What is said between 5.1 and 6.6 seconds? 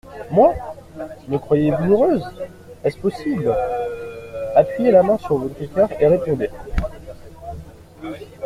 sur votre coeur, et répondez.